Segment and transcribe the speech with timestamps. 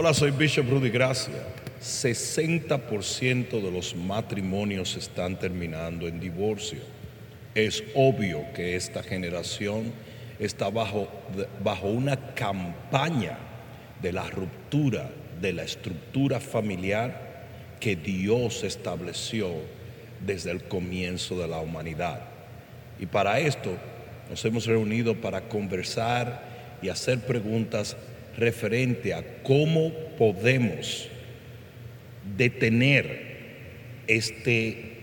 [0.00, 1.42] Hola, soy Bishop Rudy Gracia.
[1.82, 6.78] 60% de los matrimonios están terminando en divorcio.
[7.52, 9.92] Es obvio que esta generación
[10.38, 11.08] está bajo,
[11.64, 13.38] bajo una campaña
[14.00, 15.10] de la ruptura
[15.40, 17.48] de la estructura familiar
[17.80, 19.50] que Dios estableció
[20.24, 22.20] desde el comienzo de la humanidad.
[23.00, 23.76] Y para esto
[24.30, 27.96] nos hemos reunido para conversar y hacer preguntas
[28.38, 31.10] referente a cómo podemos
[32.36, 33.26] detener
[34.06, 34.98] este,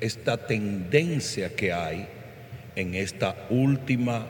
[0.00, 2.08] esta tendencia que hay
[2.76, 4.26] en esta última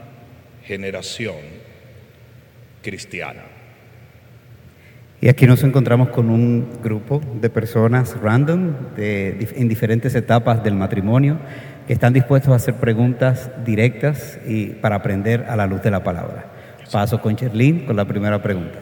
[0.64, 1.36] generación
[2.82, 3.42] cristiana.
[5.22, 11.38] Y aquí nos encontramos con un grupo de personas random en diferentes etapas del matrimonio
[11.86, 16.02] que están dispuestos a hacer preguntas directas y para aprender a la luz de la
[16.02, 16.49] palabra.
[16.90, 18.78] Paso con Cherlin con la primera pregunta.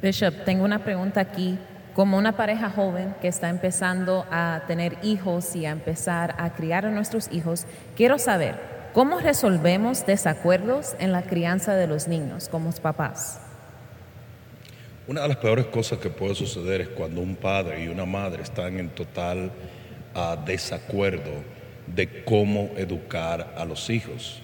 [0.00, 1.58] Bishop, tengo una pregunta aquí.
[1.92, 6.86] Como una pareja joven que está empezando a tener hijos y a empezar a criar
[6.86, 8.56] a nuestros hijos, quiero saber,
[8.92, 13.40] ¿cómo resolvemos desacuerdos en la crianza de los niños como papás?
[15.06, 18.42] Una de las peores cosas que puede suceder es cuando un padre y una madre
[18.42, 19.52] están en total
[20.16, 21.30] uh, desacuerdo
[21.86, 24.42] de cómo educar a los hijos.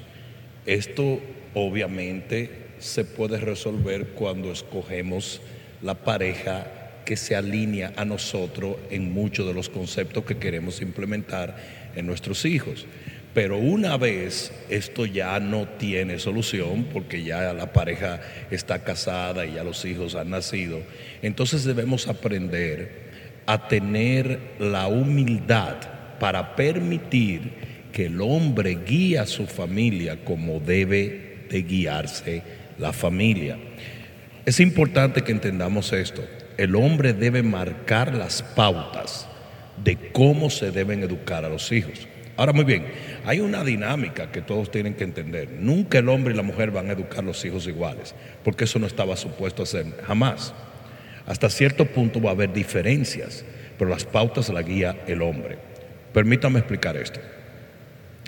[0.67, 1.19] Esto
[1.55, 5.41] obviamente se puede resolver cuando escogemos
[5.83, 6.67] la pareja
[7.05, 11.57] que se alinea a nosotros en muchos de los conceptos que queremos implementar
[11.97, 12.87] en nuestros hijos.
[13.35, 18.21] Pero una vez esto ya no tiene solución, porque ya la pareja
[18.51, 20.81] está casada y ya los hijos han nacido,
[21.23, 23.11] entonces debemos aprender
[23.47, 25.77] a tener la humildad
[26.19, 27.53] para permitir
[27.93, 32.43] que el hombre guíe a su familia como debe de guiarse
[32.79, 33.59] la familia.
[34.47, 36.25] Es importante que entendamos esto.
[36.57, 39.29] El hombre debe marcar las pautas
[39.85, 42.07] de cómo se deben educar a los hijos.
[42.37, 42.87] Ahora muy bien,
[43.27, 45.51] hay una dinámica que todos tienen que entender.
[45.51, 48.79] Nunca el hombre y la mujer van a educar a los hijos iguales, porque eso
[48.79, 50.55] no estaba supuesto a ser jamás.
[51.27, 53.45] Hasta cierto punto va a haber diferencias,
[53.79, 55.59] pero las pautas las guía el hombre.
[56.15, 57.21] Permítame explicar esto.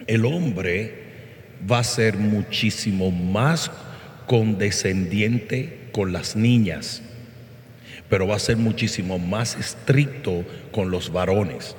[0.06, 1.01] El hombre
[1.70, 3.70] va a ser muchísimo más
[4.26, 7.02] condescendiente con las niñas,
[8.08, 11.76] pero va a ser muchísimo más estricto con los varones.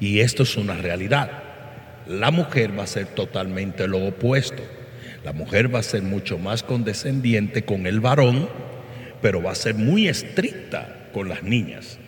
[0.00, 1.30] Y esto es una realidad.
[2.06, 4.62] La mujer va a ser totalmente lo opuesto.
[5.24, 8.48] La mujer va a ser mucho más condescendiente con el varón,
[9.20, 11.98] pero va a ser muy estricta con las niñas.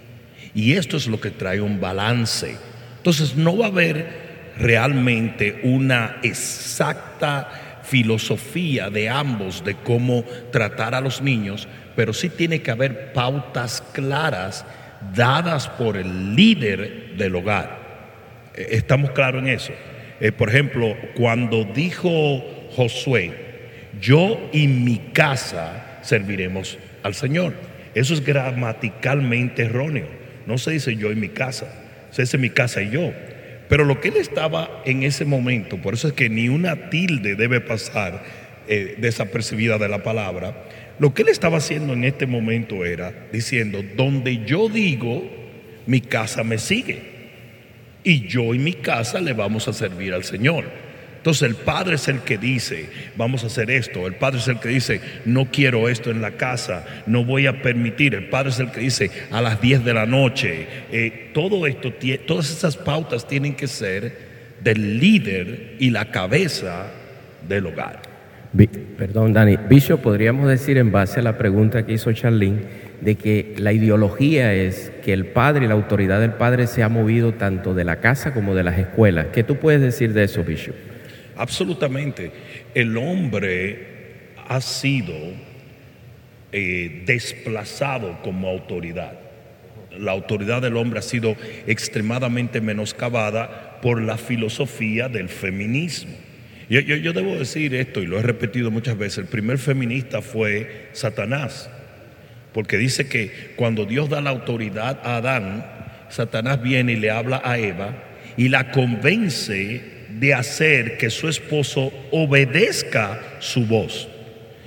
[0.55, 2.57] Y esto es lo que trae un balance.
[2.97, 4.24] Entonces no va a haber
[4.59, 12.63] realmente una exacta filosofía de ambos de cómo tratar a los niños, pero sí tiene
[12.63, 14.65] que haber pautas claras
[15.15, 17.79] dadas por el líder del hogar.
[18.55, 19.73] Eh, ¿Estamos claros en eso?
[20.21, 22.43] Eh, por ejemplo, cuando dijo
[22.75, 23.45] Josué,
[24.01, 27.55] yo y mi casa serviremos al Señor.
[27.95, 30.09] Eso es gramaticalmente erróneo.
[30.47, 31.67] No se dice yo y mi casa,
[32.11, 33.13] se dice mi casa y yo.
[33.69, 37.35] Pero lo que él estaba en ese momento, por eso es que ni una tilde
[37.35, 38.23] debe pasar
[38.69, 40.65] eh, desapercibida de la palabra,
[40.99, 45.29] lo que él estaba haciendo en este momento era diciendo, donde yo digo,
[45.87, 47.15] mi casa me sigue
[48.05, 50.84] y yo y mi casa le vamos a servir al Señor.
[51.25, 54.07] Entonces el padre es el que dice, vamos a hacer esto.
[54.07, 57.63] El padre es el que dice, no quiero esto en la casa, no voy a
[57.63, 58.15] permitir.
[58.15, 60.67] El padre es el que dice, a las 10 de la noche.
[60.93, 61.95] Eh, todo esto,
[62.27, 64.15] todas esas pautas tienen que ser
[64.63, 66.89] del líder y la cabeza
[67.49, 68.03] del hogar.
[68.99, 69.57] Perdón, Dani.
[69.67, 72.65] Bishop, podríamos decir en base a la pregunta que hizo Charlene,
[73.01, 76.91] de que la ideología es que el padre y la autoridad del padre se ha
[76.91, 79.29] movido tanto de la casa como de las escuelas.
[79.33, 80.75] ¿Qué tú puedes decir de eso, Bishop?
[81.37, 82.31] Absolutamente.
[82.75, 83.95] El hombre
[84.49, 85.15] ha sido
[86.53, 89.19] eh, desplazado como autoridad.
[89.99, 91.37] La autoridad del hombre ha sido
[91.67, 96.15] extremadamente menoscabada por la filosofía del feminismo.
[96.69, 100.89] Yo, yo, debo decir esto, y lo he repetido muchas veces, el primer feminista fue
[100.93, 101.71] Satanás.
[102.53, 105.67] Porque dice que cuando Dios da la autoridad a Adán,
[106.09, 107.95] Satanás viene y le habla a Eva
[108.37, 114.09] y la convence de hacer que su esposo obedezca su voz.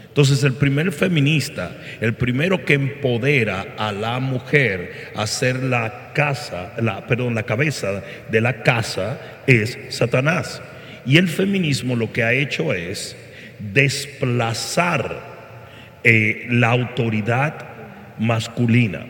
[0.07, 6.73] Entonces el primer feminista, el primero que empodera a la mujer a ser la casa,
[6.81, 10.61] la, perdón, la cabeza de la casa es Satanás.
[11.05, 13.15] Y el feminismo lo que ha hecho es
[13.59, 15.21] desplazar
[16.03, 17.53] eh, la autoridad
[18.17, 19.05] masculina.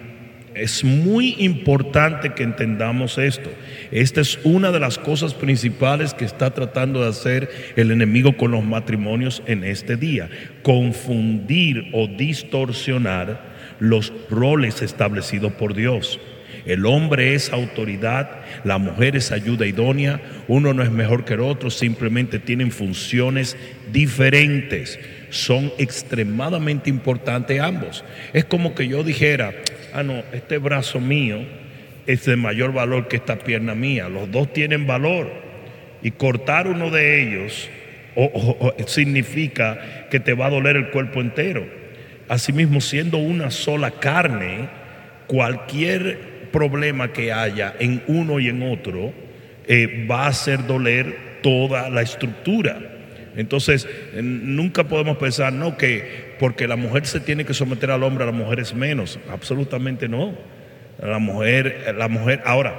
[0.58, 3.52] Es muy importante que entendamos esto.
[3.92, 8.52] Esta es una de las cosas principales que está tratando de hacer el enemigo con
[8.52, 10.30] los matrimonios en este día.
[10.64, 16.20] Confundir o distorsionar los roles establecidos por Dios.
[16.66, 20.20] El hombre es autoridad, la mujer es ayuda idónea,
[20.50, 23.56] uno no es mejor que el otro, simplemente tienen funciones
[23.94, 25.00] diferentes.
[25.30, 28.04] Son extremadamente importantes ambos.
[28.34, 29.54] Es como que yo dijera,
[29.94, 31.40] ah, no, este brazo mío
[32.06, 34.10] es de mayor valor que esta pierna mía.
[34.10, 35.30] Los dos tienen valor.
[36.02, 37.70] Y cortar uno de ellos
[38.88, 41.68] significa que te va a doler el cuerpo entero.
[42.30, 44.70] Asimismo, siendo una sola carne,
[45.28, 49.14] cualquier problema que haya en uno y en otro
[49.68, 52.97] eh, va a hacer doler toda la estructura.
[53.38, 53.88] Entonces,
[54.20, 58.32] nunca podemos pensar, no, que porque la mujer se tiene que someter al hombre, la
[58.32, 59.20] mujer es menos.
[59.30, 60.34] Absolutamente no.
[61.02, 62.74] La mujer, la mujer, ahora,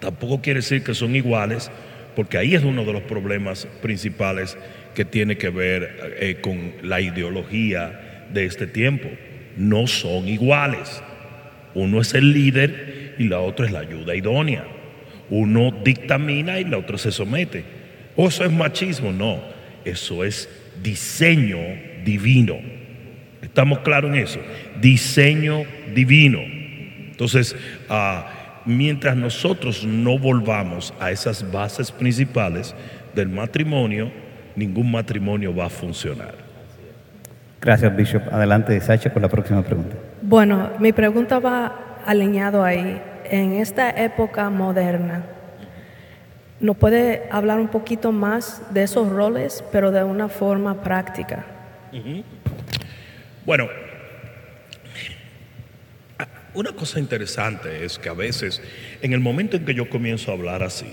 [0.00, 1.70] tampoco quiere decir que son iguales,
[2.16, 4.56] porque ahí es uno de los problemas principales
[4.94, 9.10] que tiene que ver eh, con la ideología de este tiempo.
[9.58, 11.02] No son iguales.
[11.74, 14.64] Uno es el líder y la otra es la ayuda idónea.
[15.28, 17.81] Uno dictamina y la otra se somete.
[18.16, 19.12] ¿O eso es machismo?
[19.12, 19.40] No,
[19.84, 20.48] eso es
[20.82, 21.58] diseño
[22.04, 22.56] divino.
[23.40, 24.40] ¿Estamos claros en eso?
[24.80, 25.62] Diseño
[25.94, 26.40] divino.
[27.10, 27.56] Entonces,
[27.88, 32.74] ah, mientras nosotros no volvamos a esas bases principales
[33.14, 34.10] del matrimonio,
[34.56, 36.34] ningún matrimonio va a funcionar.
[37.60, 38.22] Gracias, Bishop.
[38.32, 39.96] Adelante, Sacha, con la próxima pregunta.
[40.20, 43.00] Bueno, mi pregunta va alineado ahí.
[43.24, 45.24] En esta época moderna,
[46.62, 51.44] ¿nos puede hablar un poquito más de esos roles, pero de una forma práctica?
[53.44, 53.68] Bueno,
[56.54, 58.62] una cosa interesante es que a veces,
[59.02, 60.86] en el momento en que yo comienzo a hablar así,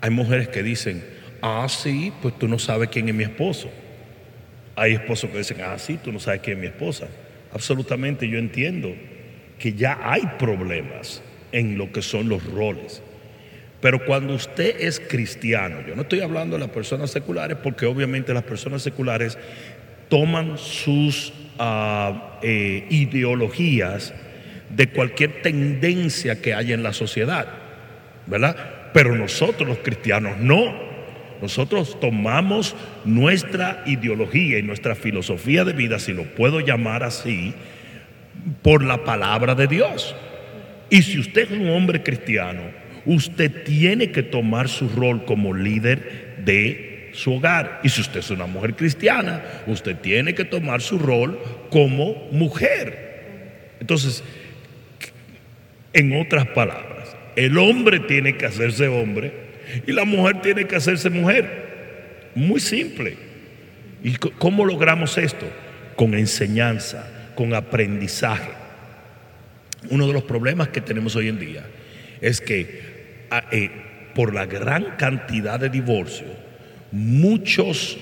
[0.00, 1.04] hay mujeres que dicen,
[1.42, 3.68] ah, sí, pues tú no sabes quién es mi esposo.
[4.76, 7.08] Hay esposos que dicen, ah, sí, tú no sabes quién es mi esposa.
[7.52, 8.94] Absolutamente yo entiendo
[9.58, 13.02] que ya hay problemas en lo que son los roles.
[13.80, 18.34] Pero cuando usted es cristiano, yo no estoy hablando de las personas seculares porque obviamente
[18.34, 19.38] las personas seculares
[20.08, 24.12] toman sus ah, eh, ideologías
[24.70, 27.46] de cualquier tendencia que haya en la sociedad,
[28.26, 28.56] ¿verdad?
[28.92, 30.88] Pero nosotros los cristianos no.
[31.40, 32.74] Nosotros tomamos
[33.04, 37.54] nuestra ideología y nuestra filosofía de vida, si lo puedo llamar así,
[38.62, 40.16] por la palabra de Dios.
[40.90, 42.62] Y si usted es un hombre cristiano,
[43.08, 47.80] usted tiene que tomar su rol como líder de su hogar.
[47.82, 51.40] Y si usted es una mujer cristiana, usted tiene que tomar su rol
[51.70, 53.76] como mujer.
[53.80, 54.22] Entonces,
[55.94, 59.32] en otras palabras, el hombre tiene que hacerse hombre
[59.86, 62.30] y la mujer tiene que hacerse mujer.
[62.34, 63.16] Muy simple.
[64.04, 65.46] ¿Y cómo logramos esto?
[65.96, 68.50] Con enseñanza, con aprendizaje.
[69.88, 71.64] Uno de los problemas que tenemos hoy en día
[72.20, 72.87] es que
[73.50, 73.70] eh,
[74.14, 76.30] por la gran cantidad de divorcios,
[76.90, 77.98] muchos,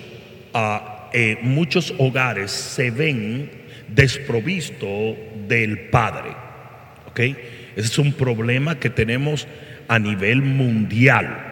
[1.12, 3.50] eh, muchos hogares se ven
[3.88, 5.16] desprovistos
[5.49, 6.30] del padre.
[7.09, 7.21] ¿ok?
[7.21, 7.37] Ese
[7.76, 9.47] es un problema que tenemos
[9.88, 11.46] a nivel mundial.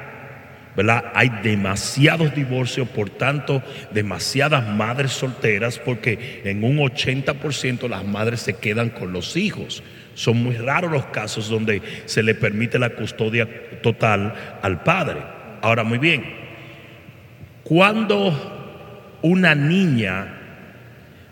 [0.77, 1.13] ¿Verdad?
[1.15, 3.63] Hay demasiados divorcios, por tanto,
[3.93, 9.83] demasiadas madres solteras, porque en un 80% las madres se quedan con los hijos.
[10.15, 13.49] Son muy raros los casos donde se le permite la custodia
[13.83, 15.21] total al padre.
[15.63, 16.25] Ahora, muy bien,
[17.63, 20.41] cuando una niña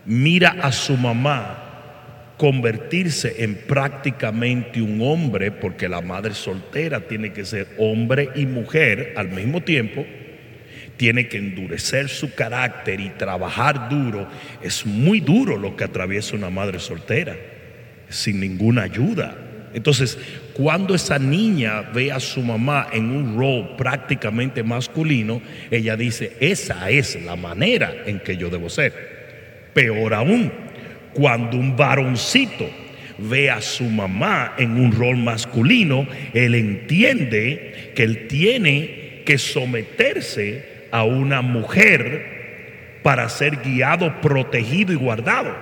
[0.05, 1.62] mira a su mamá
[2.43, 9.13] convertirse en prácticamente un hombre, porque la madre soltera tiene que ser hombre y mujer
[9.15, 10.05] al mismo tiempo,
[10.97, 14.27] tiene que endurecer su carácter y trabajar duro.
[14.61, 17.37] Es muy duro lo que atraviesa una madre soltera,
[18.09, 19.37] sin ninguna ayuda.
[19.73, 20.17] Entonces,
[20.51, 26.89] cuando esa niña ve a su mamá en un rol prácticamente masculino, ella dice, esa
[26.89, 29.71] es la manera en que yo debo ser.
[29.73, 30.51] Peor aún,
[31.13, 32.69] cuando un varoncito
[33.17, 40.87] ve a su mamá en un rol masculino, él entiende que él tiene que someterse
[40.91, 45.55] a una mujer para ser guiado, protegido y guardado.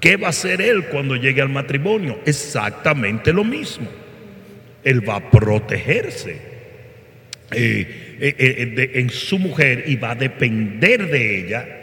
[0.00, 2.20] ¿Qué va a hacer él cuando llegue al matrimonio?
[2.24, 3.88] Exactamente lo mismo.
[4.82, 6.38] Él va a protegerse
[7.52, 11.79] eh, eh, eh, en su mujer y va a depender de ella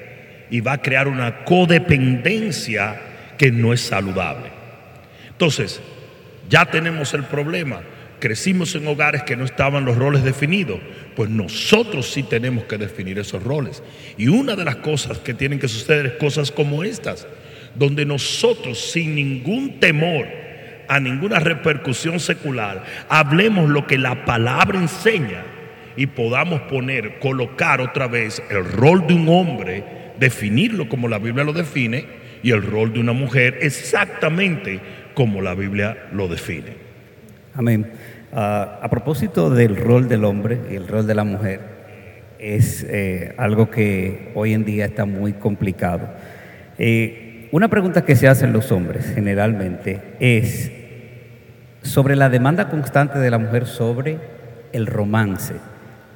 [0.50, 3.02] y va a crear una codependencia
[3.38, 4.52] que no es saludable.
[5.30, 5.82] Entonces,
[6.50, 7.82] ya tenemos el problema.
[8.20, 10.80] Crecimos en hogares que no estaban los roles definidos.
[11.16, 13.84] Pues nosotros sí tenemos que definir esos roles.
[14.18, 17.28] Y una de las cosas que tienen que suceder es cosas como estas,
[17.76, 20.26] donde nosotros sin ningún temor
[20.88, 25.44] a ninguna repercusión secular, hablemos lo que la palabra enseña
[25.98, 29.84] y podamos poner, colocar otra vez el rol de un hombre,
[30.20, 32.06] definirlo como la Biblia lo define,
[32.44, 34.80] y el rol de una mujer exactamente
[35.14, 36.88] como la Biblia lo define.
[37.56, 37.88] Amén.
[38.32, 41.78] Ah, a propósito del rol del hombre y el rol de la mujer,
[42.40, 46.08] es eh, algo que hoy en día está muy complicado.
[46.78, 50.72] Eh, una pregunta que se hacen los hombres generalmente es
[51.82, 54.20] sobre la demanda constante de la mujer sobre
[54.74, 55.56] el romance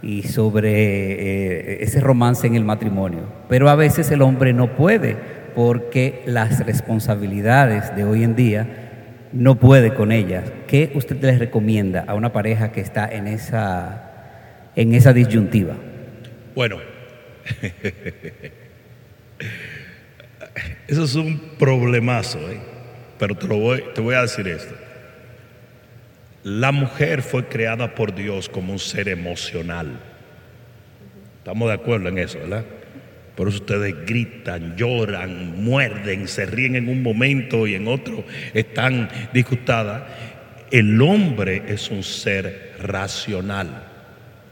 [0.01, 3.21] y sobre eh, ese romance en el matrimonio.
[3.47, 5.15] Pero a veces el hombre no puede
[5.55, 8.67] porque las responsabilidades de hoy en día
[9.33, 10.51] no puede con ellas.
[10.67, 15.75] ¿Qué usted les recomienda a una pareja que está en esa, en esa disyuntiva?
[16.55, 16.77] Bueno,
[20.87, 22.59] eso es un problemazo, ¿eh?
[23.17, 24.73] pero te, lo voy, te voy a decir esto.
[26.43, 29.99] La mujer fue creada por Dios como un ser emocional.
[31.37, 32.65] Estamos de acuerdo en eso, ¿verdad?
[33.35, 39.09] Por eso ustedes gritan, lloran, muerden, se ríen en un momento y en otro están
[39.33, 40.03] disgustadas.
[40.71, 43.87] El hombre es un ser racional.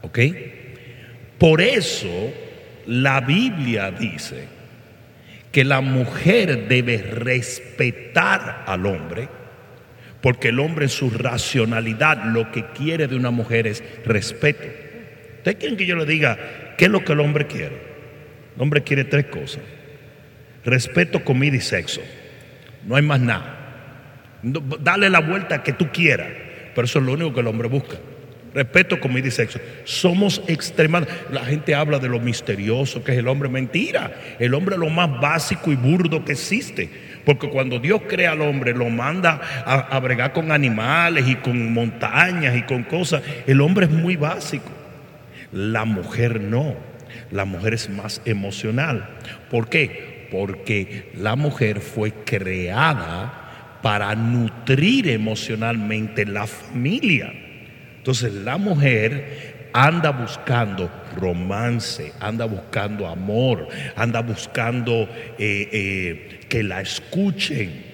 [0.02, 0.18] ¿Ok?
[1.38, 2.32] Por eso
[2.86, 4.44] la Biblia dice
[5.52, 9.39] que la mujer debe respetar al hombre
[10.22, 14.68] porque el hombre en su racionalidad lo que quiere de una mujer es respeto.
[15.38, 16.38] ¿Ustedes quieren que yo le diga
[16.76, 17.76] qué es lo que el hombre quiere?
[18.56, 19.62] El hombre quiere tres cosas.
[20.64, 22.02] Respeto, comida y sexo.
[22.86, 23.56] No hay más nada.
[24.42, 26.28] dale la vuelta que tú quieras.
[26.74, 27.96] Pero eso es lo único que el hombre busca.
[28.52, 29.60] Respeto, comida y sexo.
[29.84, 31.24] Somos extremadamente.
[31.32, 33.48] La gente habla de lo misterioso que es el hombre.
[33.48, 34.12] Mentira.
[34.38, 36.90] El hombre es lo más básico y burdo que existe.
[37.24, 42.56] Porque cuando Dios crea al hombre, lo manda a, bregar con animales y con montañas
[42.56, 43.22] y con cosas.
[43.46, 44.70] El hombre es muy básico.
[45.52, 46.74] La mujer no.
[47.30, 49.08] La mujer es más emocional.
[49.50, 50.28] ¿Por qué?
[50.30, 57.32] Porque la mujer fue creada para nutrir emocionalmente la familia.
[57.98, 65.08] Entonces la mujer anda buscando romance, anda buscando amor, anda buscando
[65.38, 67.90] eh, eh, que la escuchen.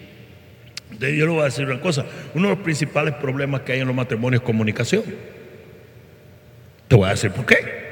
[0.99, 3.87] Yo le voy a decir una cosa, uno de los principales problemas que hay en
[3.87, 5.05] los matrimonios es comunicación.
[6.89, 7.87] Te voy a decir por qué.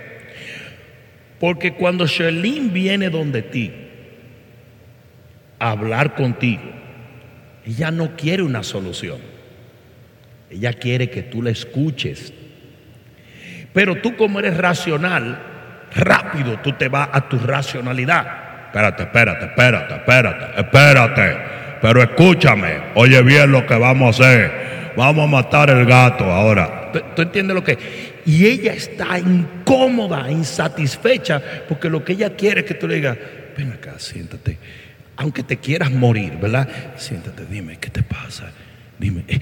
[1.41, 3.73] Porque cuando Sherlyn viene donde ti
[5.59, 6.63] a hablar contigo,
[7.67, 9.19] ella no quiere una solución.
[10.51, 12.33] Ella quiere que tú la escuches,
[13.75, 15.37] pero tú como eres racional,
[15.95, 18.67] rápido tú te vas a tu racionalidad.
[18.67, 21.37] Espérate, espérate, espérate, espérate, espérate.
[21.83, 24.93] Pero escúchame, oye bien lo que vamos a hacer.
[24.97, 26.93] Vamos a matar el gato ahora.
[27.17, 27.77] ¿Tú, entiendes lo que?
[28.25, 33.19] Y ella está incómoda, insatisfecha, porque lo que ella quiere es que tú le digas,
[33.59, 34.57] ven acá, siéntate.
[35.17, 36.69] Aunque te quieras morir, ¿verdad?
[36.97, 38.45] Siéntate, dime, ¿qué te pasa?
[38.99, 39.41] Dime, eh,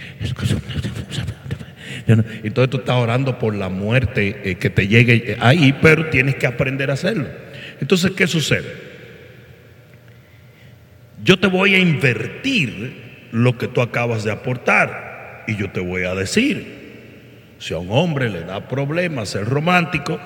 [2.07, 6.47] entonces tú estás orando por la muerte eh, que te llegue ahí, pero tienes que
[6.47, 7.27] aprender a hacerlo.
[7.81, 8.93] Entonces, ¿qué sucede?
[11.25, 16.05] Yo te voy a invertir lo que tú acabas de aportar y yo te voy
[16.05, 16.83] a decir,
[17.59, 20.21] si a un hombre le da problema ser romántico,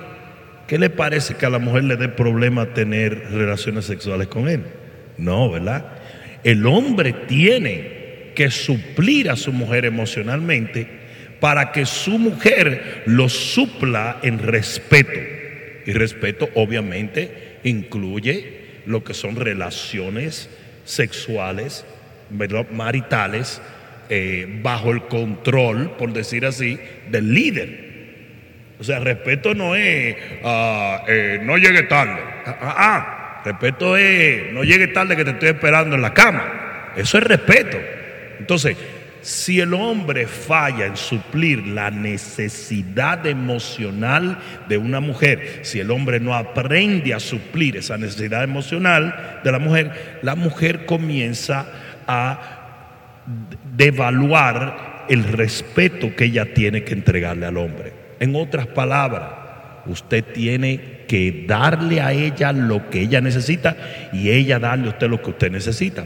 [0.67, 4.63] ¿qué le parece que a la mujer le dé problema tener relaciones sexuales con él?
[5.19, 5.85] No, ¿verdad?
[6.45, 11.06] El hombre tiene que suplir a su mujer emocionalmente
[11.41, 15.21] para que su mujer lo supla en respeto.
[15.87, 20.49] Y respeto obviamente incluye lo que son relaciones
[20.85, 21.85] sexuales,
[22.73, 23.61] maritales,
[24.09, 26.79] eh, bajo el control, por decir así,
[27.11, 27.87] del líder.
[28.79, 32.21] O sea, respeto no es, ah, eh, no llegue tarde.
[32.47, 36.93] Ah, ah, respeto es, no llegue tarde que te estoy esperando en la cama.
[36.97, 37.79] Eso es respeto.
[38.39, 38.77] Entonces,
[39.27, 46.21] si el hombre falla en suplir la necesidad emocional de una mujer, si el hombre
[46.21, 51.67] no aprende a suplir esa necesidad emocional de la mujer, la mujer comienza
[52.07, 53.25] a
[53.77, 57.95] devaluar el respeto que ella tiene que entregarle al hombre.
[58.21, 59.29] En otras palabras,
[59.87, 63.77] usted tiene que darle a ella lo que ella necesita
[64.13, 66.05] y ella darle a usted lo que usted necesita.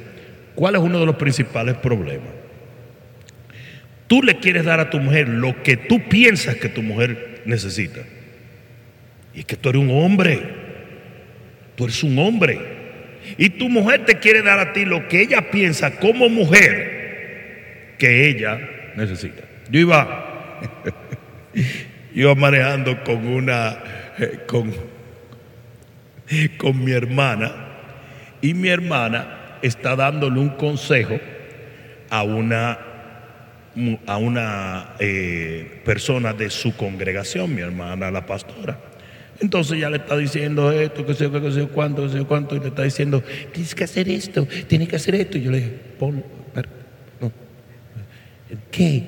[0.54, 2.39] ¿Cuál es uno de los principales problemas?
[4.10, 8.00] Tú le quieres dar a tu mujer lo que tú piensas que tu mujer necesita.
[9.32, 10.40] Y es que tú eres un hombre.
[11.76, 12.58] Tú eres un hombre.
[13.38, 18.28] Y tu mujer te quiere dar a ti lo que ella piensa como mujer que
[18.28, 18.58] ella
[18.96, 19.44] necesita.
[19.70, 20.60] Yo iba,
[22.12, 23.78] iba manejando con una,
[24.18, 24.74] eh, con,
[26.56, 27.52] con mi hermana
[28.40, 31.20] y mi hermana está dándole un consejo
[32.10, 32.89] a una
[34.06, 38.78] a una eh, persona de su congregación, mi hermana, la pastora.
[39.40, 42.56] Entonces ya le está diciendo esto, que sé yo, que sé cuánto, que sé cuánto,
[42.56, 43.22] y le está diciendo,
[43.52, 45.38] tienes que hacer esto, tienes que hacer esto.
[45.38, 45.72] Y yo le dije.
[48.70, 49.04] ¿qué?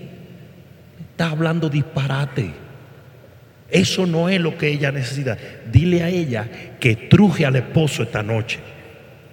[1.11, 2.51] Está hablando disparate.
[3.71, 5.37] Eso no es lo que ella necesita.
[5.71, 8.59] Dile a ella que truje al esposo esta noche.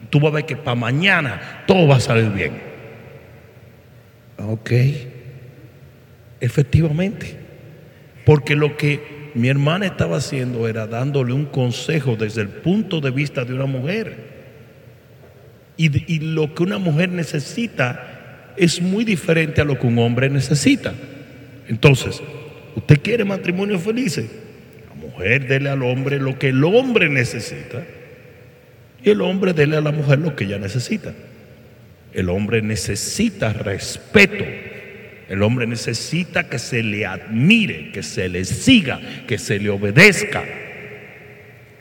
[0.10, 2.62] Tú vas a ver que para mañana todo va a salir bien.
[4.38, 4.72] Ok.
[6.40, 7.36] Efectivamente.
[8.26, 13.12] Porque lo que mi hermana estaba haciendo era dándole un consejo desde el punto de
[13.12, 14.40] vista de una mujer.
[15.78, 20.30] Y, y lo que una mujer necesita es muy diferente a lo que un hombre
[20.30, 20.94] necesita.
[21.68, 22.22] Entonces,
[22.76, 24.30] ¿usted quiere matrimonio felices?
[24.90, 27.84] La mujer dele al hombre lo que el hombre necesita.
[29.04, 31.14] Y el hombre dele a la mujer lo que ella necesita.
[32.14, 34.44] El hombre necesita respeto.
[35.30, 40.44] El hombre necesita que se le admire, que se le siga, que se le obedezca.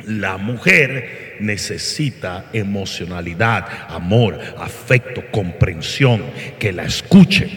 [0.06, 6.22] La mujer necesita emocionalidad, amor, afecto, comprensión,
[6.58, 7.48] que la escuche.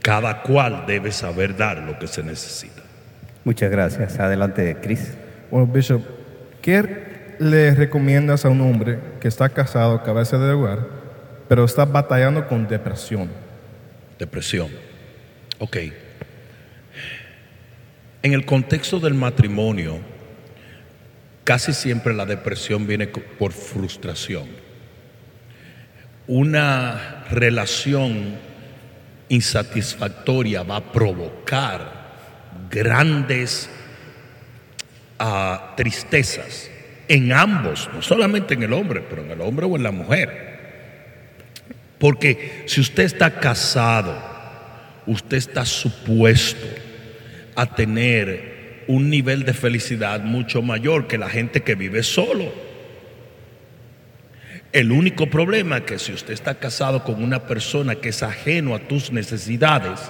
[0.00, 2.80] Cada cual debe saber dar lo que se necesita.
[3.44, 4.18] Muchas gracias.
[4.18, 5.14] Adelante, Chris.
[5.50, 6.02] Bueno, Bishop,
[6.62, 10.86] ¿qué le recomiendas a un hombre que está casado, cabeza de hogar,
[11.48, 13.28] pero está batallando con depresión?
[14.20, 14.68] Depresión.
[15.58, 15.78] Ok.
[18.22, 19.98] En el contexto del matrimonio,
[21.42, 24.46] casi siempre la depresión viene por frustración.
[26.26, 28.36] Una relación
[29.30, 32.10] insatisfactoria va a provocar
[32.70, 33.70] grandes
[35.18, 36.70] ah, tristezas
[37.08, 40.49] en ambos, no solamente en el hombre, pero en el hombre o en la mujer.
[42.00, 44.18] Porque si usted está casado,
[45.06, 46.66] usted está supuesto
[47.54, 52.52] a tener un nivel de felicidad mucho mayor que la gente que vive solo.
[54.72, 58.74] El único problema es que si usted está casado con una persona que es ajeno
[58.74, 60.00] a tus necesidades,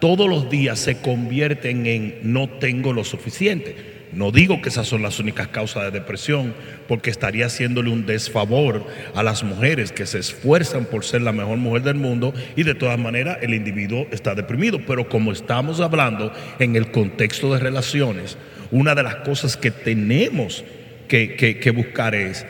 [0.00, 3.97] todos los días se convierten en no tengo lo suficiente.
[4.12, 6.54] No digo que esas son las únicas causas de depresión,
[6.86, 11.58] porque estaría haciéndole un desfavor a las mujeres que se esfuerzan por ser la mejor
[11.58, 14.80] mujer del mundo y de todas maneras el individuo está deprimido.
[14.86, 18.38] Pero como estamos hablando en el contexto de relaciones,
[18.70, 20.64] una de las cosas que tenemos
[21.06, 22.46] que, que- que buscar es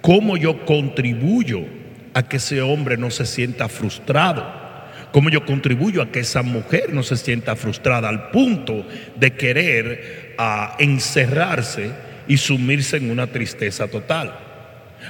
[0.00, 1.60] cómo yo contribuyo
[2.12, 4.63] a que ese hombre no se sienta frustrado.
[5.14, 10.34] Cómo yo contribuyo a que esa mujer no se sienta frustrada al punto de querer
[10.38, 11.92] ah, encerrarse
[12.26, 14.36] y sumirse en una tristeza total.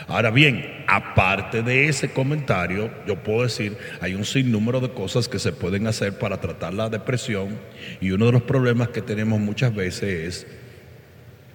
[0.06, 5.38] Ahora bien, aparte de ese comentario, yo puedo decir, hay un sinnúmero de cosas que
[5.38, 7.58] se pueden hacer para tratar la depresión
[7.98, 10.46] y uno de los problemas que tenemos muchas veces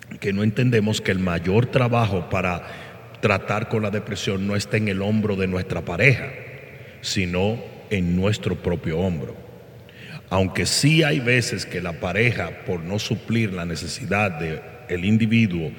[0.10, 2.64] es que no entendemos que el mayor trabajo para
[3.22, 6.32] tratar con la depresión no está en el hombro de nuestra pareja,
[7.02, 9.36] sino en nuestro propio hombro.
[10.30, 14.40] Aunque sí hay veces que la pareja, por no suplir la necesidad
[14.88, 15.72] del individuo,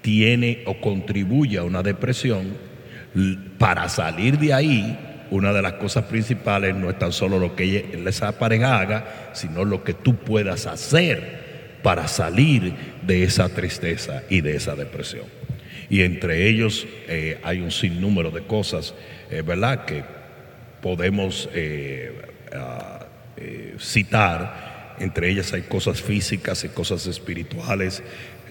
[0.00, 2.56] tiene o contribuye a una depresión,
[3.58, 4.98] para salir de ahí,
[5.30, 9.64] una de las cosas principales no es tan solo lo que esa pareja haga, sino
[9.64, 15.26] lo que tú puedas hacer para salir de esa tristeza y de esa depresión.
[15.90, 18.94] Y entre ellos eh, hay un sinnúmero de cosas,
[19.30, 20.02] eh, ¿verdad?, que
[20.84, 22.12] podemos eh,
[22.54, 23.06] ah,
[23.38, 24.94] eh, citar.
[24.98, 28.02] Entre ellas hay cosas físicas y cosas espirituales.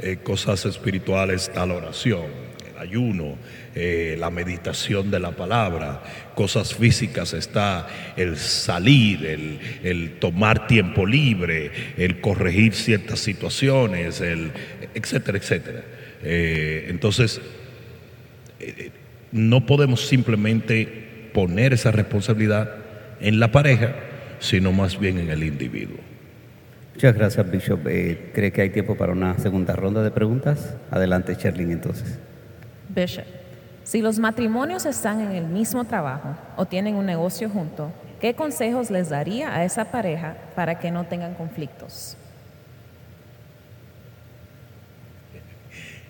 [0.01, 2.25] Eh, cosas espirituales está la oración,
[2.71, 3.37] el ayuno,
[3.75, 6.01] la meditación de la palabra.
[6.33, 14.51] Cosas físicas está el salir, el, el tomar tiempo libre, el corregir ciertas situaciones, el,
[14.95, 15.83] etcétera, etcétera.
[16.23, 17.39] Entonces,
[19.31, 22.69] no podemos simplemente poner esa responsabilidad
[23.19, 23.93] en la pareja,
[24.39, 25.97] sino más bien en el individuo.
[26.93, 27.87] Muchas gracias, Bishop.
[27.87, 30.75] Eh, ¿Cree que hay tiempo para una segunda ronda de preguntas?
[30.91, 32.19] Adelante, Sherlyn, entonces.
[32.89, 33.25] Bishop,
[33.83, 37.91] Si los matrimonios están en el mismo trabajo o tienen un negocio junto,
[38.21, 42.15] ¿qué consejos les daría a esa pareja para que no tengan conflictos?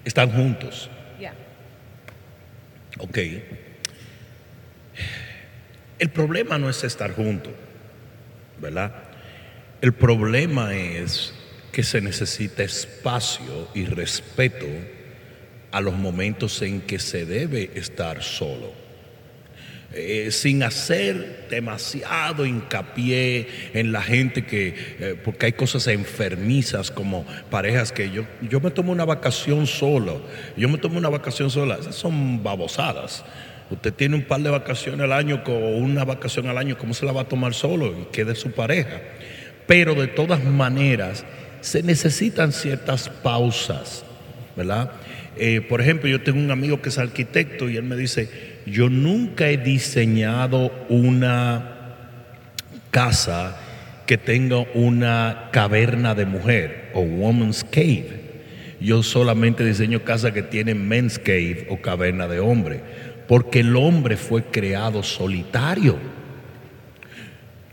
[0.03, 0.89] Están juntos.
[1.19, 1.33] Ya.
[2.99, 3.17] Ok.
[6.03, 7.53] El problema no es estar juntos,
[8.59, 8.93] ¿verdad?
[9.79, 11.33] El problema es
[11.71, 14.65] que se necesita espacio y respeto
[15.71, 18.73] a los momentos en que se debe estar solo.
[19.93, 27.25] Eh, sin hacer demasiado hincapié en la gente que, eh, porque hay cosas enfermizas como
[27.49, 30.21] parejas que yo, yo me tomo una vacación solo,
[30.57, 33.23] yo me tomo una vacación sola, esas son babosadas.
[33.69, 37.05] Usted tiene un par de vacaciones al año o una vacación al año, ¿cómo se
[37.05, 37.87] la va a tomar solo?
[37.87, 39.01] Y quede su pareja.
[39.65, 41.25] Pero de todas maneras,
[41.61, 44.03] se necesitan ciertas pausas,
[44.55, 44.91] ¿verdad?
[45.37, 48.29] Eh, por ejemplo, yo tengo un amigo que es arquitecto y él me dice,
[48.65, 51.95] yo nunca he diseñado una
[52.91, 53.57] casa
[54.05, 58.22] que tenga una caverna de mujer o woman's cave.
[58.83, 62.81] Yo solamente diseño casas que tienen men's cave o caverna de hombre,
[63.29, 65.95] porque el hombre fue creado solitario.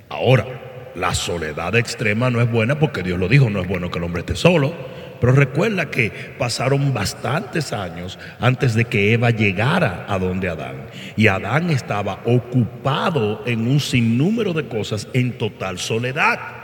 [0.09, 0.47] Ahora,
[0.95, 4.05] la soledad extrema no es buena porque Dios lo dijo, no es bueno que el
[4.05, 4.73] hombre esté solo.
[5.21, 10.87] Pero recuerda que pasaron bastantes años antes de que Eva llegara a donde Adán.
[11.17, 16.60] Y Adán estaba ocupado en un sinnúmero de cosas en total soledad.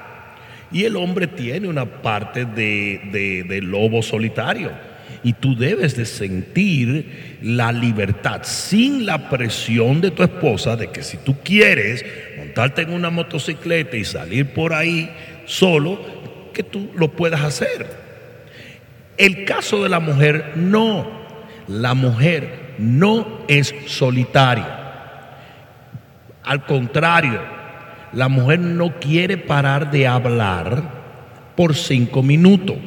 [0.72, 4.70] Y el hombre tiene una parte de, de, lobo solitario.
[5.22, 11.02] Y tú debes de sentir la libertad sin la presión de tu esposa de que
[11.02, 12.04] si tú quieres
[12.36, 15.10] montarte en una motocicleta y salir por ahí
[15.46, 15.98] solo,
[16.52, 17.86] que tú lo puedas hacer.
[19.16, 21.06] El caso de la mujer, no.
[21.68, 24.76] La mujer no es solitaria.
[26.44, 27.55] Al contrario,
[28.16, 32.78] la mujer no quiere parar de hablar por cinco minutos.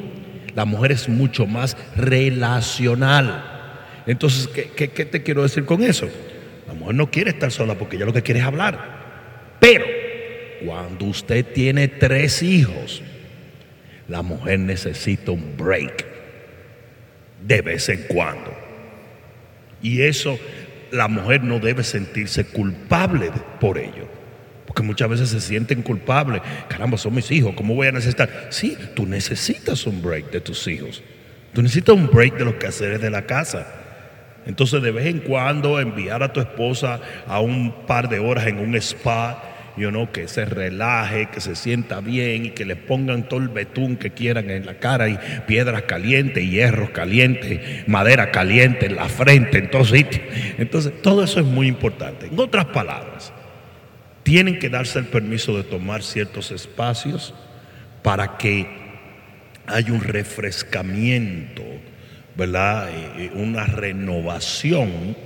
[0.56, 3.44] La mujer es mucho más relacional.
[4.08, 6.08] Entonces, ¿qué, te quiero decir con eso?
[6.66, 9.56] La mujer no quiere estar sola porque ella lo que quiere es hablar.
[9.60, 9.84] Pero
[10.66, 13.00] cuando usted tiene tres hijos,
[14.08, 16.06] la mujer necesita un break
[17.46, 18.52] de vez en cuando.
[19.80, 20.36] Y eso
[20.90, 24.09] la mujer no debe sentirse culpable por ello.
[24.70, 26.42] Porque muchas veces se sienten culpables.
[26.68, 28.46] Caramba, son mis hijos, ¿cómo voy a necesitar?
[28.50, 31.02] Sí, tú necesitas un break de tus hijos.
[31.52, 33.66] Tú necesitas un break de los quehaceres de la casa.
[34.46, 38.60] Entonces, de vez en cuando, enviar a tu esposa a un par de horas en
[38.60, 39.42] un spa
[40.12, 44.10] que se relaje, que se sienta bien y que le pongan todo el betún que
[44.10, 49.68] quieran en la cara y piedras calientes, hierros calientes, madera caliente en la frente, en
[49.68, 50.22] todos sitios.
[50.58, 52.26] Entonces, todo eso es muy importante.
[52.26, 53.32] En otras palabras,
[54.22, 57.34] tienen que darse el permiso de tomar ciertos espacios
[58.02, 58.66] para que
[59.66, 61.62] haya un refrescamiento,
[62.36, 62.88] ¿verdad?
[62.90, 65.16] Eh, eh, una renovación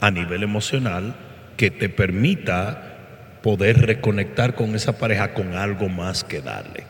[0.00, 1.14] a nivel emocional
[1.56, 2.84] que te permita
[3.42, 6.84] poder reconectar con esa pareja con algo más que darle.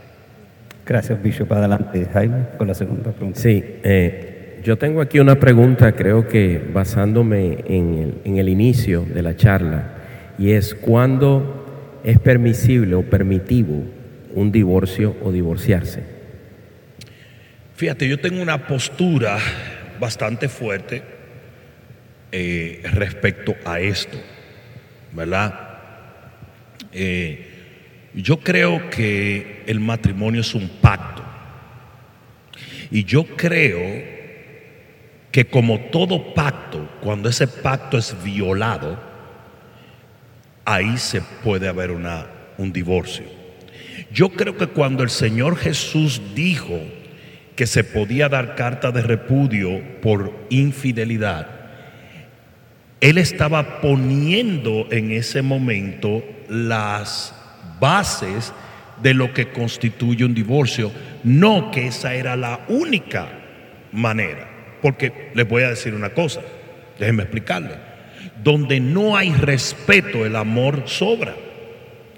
[0.84, 1.52] Gracias, Bishop.
[1.52, 3.38] Adelante, Jaime, con la segunda pregunta.
[3.38, 9.04] Sí, eh, yo tengo aquí una pregunta, creo que basándome en el, en el inicio
[9.04, 9.97] de la charla,
[10.38, 13.84] y es cuándo es permisible o permitivo
[14.34, 16.04] un divorcio o divorciarse.
[17.74, 19.38] Fíjate, yo tengo una postura
[20.00, 21.02] bastante fuerte
[22.30, 24.18] eh, respecto a esto,
[25.12, 25.68] ¿verdad?
[26.92, 27.46] Eh,
[28.14, 31.22] yo creo que el matrimonio es un pacto.
[32.90, 34.18] Y yo creo
[35.30, 39.07] que como todo pacto, cuando ese pacto es violado,
[40.68, 43.24] ahí se puede haber un divorcio.
[44.12, 46.78] Yo creo que cuando el Señor Jesús dijo
[47.56, 51.48] que se podía dar carta de repudio por infidelidad,
[53.00, 57.34] Él estaba poniendo en ese momento las
[57.80, 58.52] bases
[59.02, 60.92] de lo que constituye un divorcio,
[61.24, 63.26] no que esa era la única
[63.90, 64.46] manera.
[64.82, 66.42] Porque les voy a decir una cosa,
[66.98, 67.87] déjenme explicarle.
[68.48, 71.34] Donde no hay respeto, el amor sobra.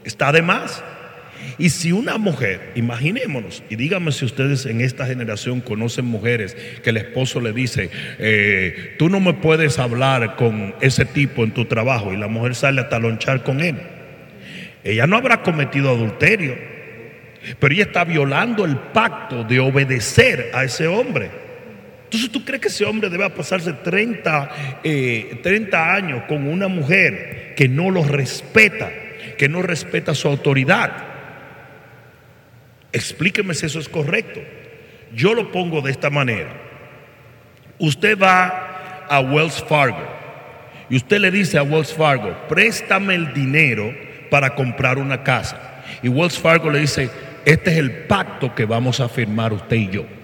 [0.04, 0.84] Está de más.
[1.58, 6.90] Y si una mujer, imaginémonos, y díganme si ustedes en esta generación conocen mujeres que
[6.90, 7.90] el esposo le dice,
[8.20, 12.54] eh, tú no me puedes hablar con ese tipo en tu trabajo, y la mujer
[12.54, 13.78] sale a talonchar con él.
[14.84, 16.56] Ella no habrá cometido adulterio,
[17.58, 21.49] pero ella está violando el pacto de obedecer a ese hombre.
[22.10, 27.54] Entonces, ¿tú crees que ese hombre debe pasarse 30, eh, 30 años con una mujer
[27.56, 28.90] que no lo respeta,
[29.38, 30.90] que no respeta su autoridad?
[32.90, 34.40] Explíqueme si eso es correcto.
[35.14, 36.52] Yo lo pongo de esta manera.
[37.78, 40.04] Usted va a Wells Fargo
[40.88, 43.94] y usted le dice a Wells Fargo, préstame el dinero
[44.30, 45.84] para comprar una casa.
[46.02, 47.08] Y Wells Fargo le dice,
[47.44, 50.19] este es el pacto que vamos a firmar usted y yo.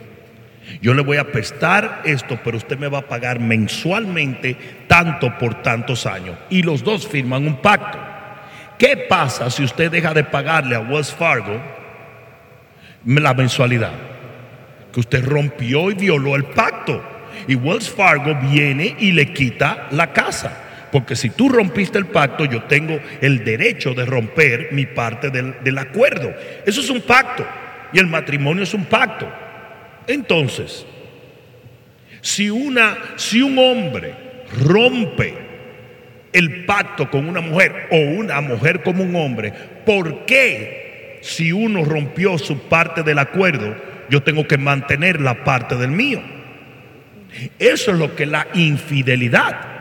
[0.81, 5.63] Yo le voy a prestar esto, pero usted me va a pagar mensualmente tanto por
[5.63, 6.37] tantos años.
[6.51, 7.99] Y los dos firman un pacto.
[8.79, 11.61] ¿Qué pasa si usted deja de pagarle a Wells Fargo
[13.05, 13.93] la mensualidad?
[14.93, 17.03] Que usted rompió y violó el pacto.
[17.49, 20.65] Y Wells Fargo viene y le quita la casa.
[20.93, 25.57] Porque si tú rompiste el pacto, yo tengo el derecho de romper mi parte del,
[25.63, 26.35] del acuerdo.
[26.67, 27.47] Eso es un pacto.
[27.93, 29.46] Y el matrimonio es un pacto.
[30.07, 30.87] Entonces,
[32.21, 34.15] si, una, si un hombre
[34.65, 35.35] rompe
[36.33, 39.53] el pacto con una mujer o una mujer como un hombre,
[39.85, 43.77] ¿por qué si uno rompió su parte del acuerdo,
[44.11, 46.21] yo tengo que mantener la parte del mío?
[47.59, 49.77] Eso es lo que la infidelidad.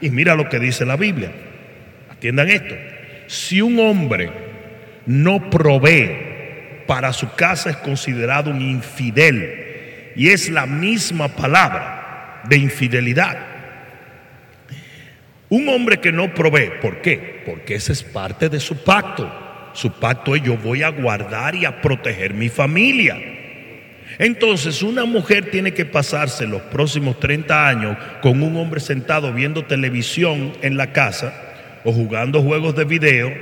[0.00, 1.32] Y mira lo que dice la Biblia.
[2.10, 2.74] Atiendan esto.
[3.26, 4.30] Si un hombre
[5.06, 6.33] no provee
[6.86, 10.12] para su casa es considerado un infidel.
[10.16, 13.38] Y es la misma palabra de infidelidad.
[15.48, 17.42] Un hombre que no provee, ¿por qué?
[17.46, 19.30] Porque esa es parte de su pacto.
[19.72, 23.16] Su pacto es yo voy a guardar y a proteger mi familia.
[24.18, 29.64] Entonces una mujer tiene que pasarse los próximos 30 años con un hombre sentado viendo
[29.64, 31.34] televisión en la casa
[31.84, 33.32] o jugando juegos de video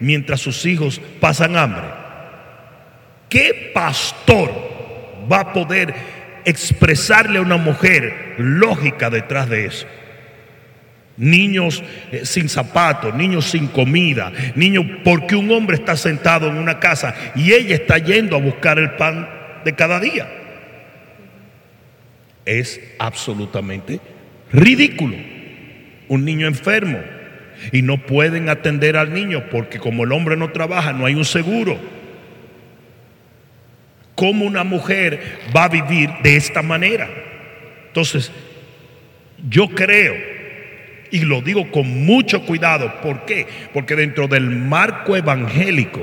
[0.00, 2.05] mientras sus hijos pasan hambre.
[3.28, 4.52] ¿Qué pastor
[5.30, 5.94] va a poder
[6.44, 9.86] expresarle a una mujer lógica detrás de eso?
[11.16, 16.78] Niños eh, sin zapatos, niños sin comida, niños porque un hombre está sentado en una
[16.78, 19.28] casa y ella está yendo a buscar el pan
[19.64, 20.28] de cada día.
[22.44, 24.00] Es absolutamente
[24.52, 25.16] ridículo.
[26.08, 27.00] Un niño enfermo
[27.72, 31.24] y no pueden atender al niño porque como el hombre no trabaja, no hay un
[31.24, 31.95] seguro.
[34.16, 35.20] ¿Cómo una mujer
[35.54, 37.08] va a vivir de esta manera?
[37.88, 38.32] Entonces,
[39.48, 40.14] yo creo,
[41.10, 43.46] y lo digo con mucho cuidado, ¿por qué?
[43.72, 46.00] Porque dentro del marco evangélico,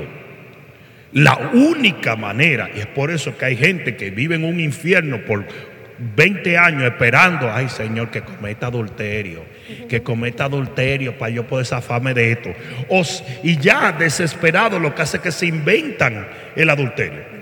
[1.12, 5.18] la única manera, y es por eso que hay gente que vive en un infierno
[5.24, 5.44] por
[5.98, 9.44] 20 años esperando, ay Señor, que cometa adulterio,
[9.88, 12.54] que cometa adulterio para yo poder zafarme de esto.
[13.42, 17.33] y ya desesperado lo que hace es que se inventan el adulterio.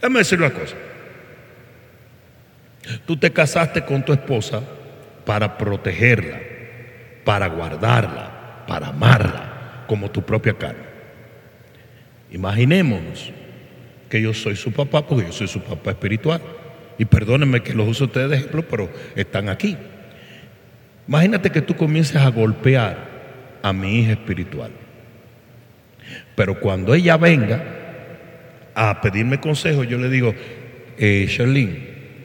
[0.00, 0.76] Déjame decir una cosa.
[3.06, 4.62] Tú te casaste con tu esposa
[5.26, 6.40] para protegerla,
[7.24, 10.90] para guardarla, para amarla como tu propia carne.
[12.32, 13.30] Imaginémonos
[14.08, 16.40] que yo soy su papá, porque yo soy su papá espiritual.
[16.98, 19.76] Y perdónenme que los uso ustedes de ejemplo, pero están aquí.
[21.06, 22.96] Imagínate que tú comiences a golpear
[23.62, 24.70] a mi hija espiritual.
[26.34, 27.79] Pero cuando ella venga
[28.74, 30.34] a pedirme consejo, yo le digo,
[30.98, 31.26] eh,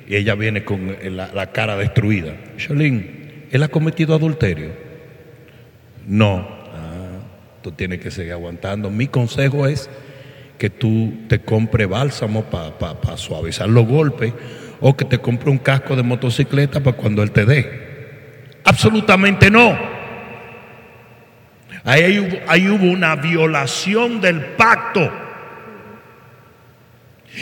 [0.08, 2.34] y ella viene con la, la cara destruida.
[2.58, 4.72] Charlene, ¿él ha cometido adulterio?
[6.08, 6.48] No.
[6.74, 7.20] Ah,
[7.62, 8.90] tú tienes que seguir aguantando.
[8.92, 9.90] Mi consejo es
[10.58, 14.34] que tú te compre bálsamo para suavizar los golpes
[14.80, 18.56] o que te compre un casco de motocicleta para cuando él te dé.
[18.64, 19.78] Absolutamente no.
[21.84, 25.25] Ahí ahí hubo una violación del pacto.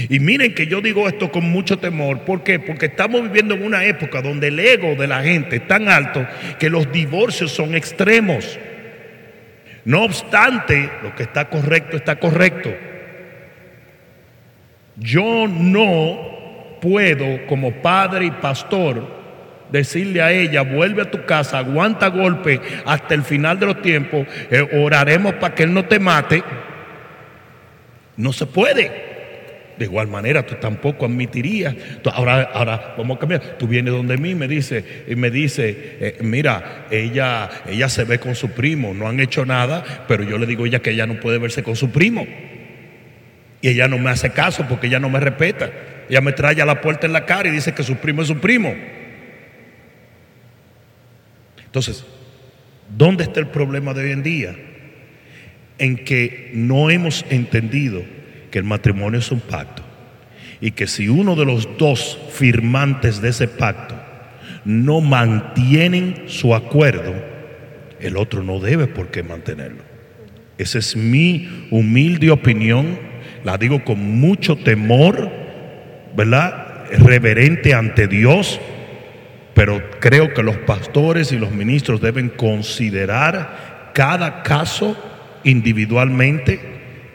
[0.09, 2.21] Y miren que yo digo esto con mucho temor.
[2.21, 2.59] ¿Por qué?
[2.59, 6.25] Porque estamos viviendo en una época donde el ego de la gente es tan alto
[6.59, 8.59] que los divorcios son extremos.
[9.85, 12.73] No obstante, lo que está correcto está correcto.
[14.95, 19.23] Yo no puedo, como padre y pastor,
[19.71, 24.27] decirle a ella, vuelve a tu casa, aguanta golpe hasta el final de los tiempos,
[24.51, 26.43] eh, oraremos para que Él no te mate.
[28.15, 29.12] No se puede.
[29.77, 31.75] De igual manera, tú tampoco admitirías.
[32.13, 33.57] ahora, ahora vamos a cambiar.
[33.57, 38.19] Tú vienes donde mí me dice, y me dice, eh, mira, ella, ella se ve
[38.19, 41.07] con su primo, no han hecho nada, pero yo le digo a ella que ella
[41.07, 42.27] no puede verse con su primo.
[43.61, 45.71] Y ella no me hace caso porque ella no me respeta.
[46.09, 48.27] Ella me trae a la puerta en la cara y dice que su primo es
[48.27, 48.75] su primo.
[51.65, 52.05] Entonces,
[52.95, 54.55] ¿dónde está el problema de hoy en día?
[55.79, 58.03] En que no hemos entendido
[58.53, 59.81] que el matrimonio es un pacto
[60.61, 63.95] y que si uno de los dos firmantes de ese pacto
[64.63, 67.15] no mantienen su acuerdo,
[67.99, 69.81] el otro no debe por qué mantenerlo.
[70.59, 72.99] Esa es mi humilde opinión,
[73.43, 75.31] la digo con mucho temor,
[76.15, 76.85] ¿verdad?
[76.91, 78.59] Reverente ante Dios,
[79.55, 84.95] pero creo que los pastores y los ministros deben considerar cada caso
[85.43, 86.72] individualmente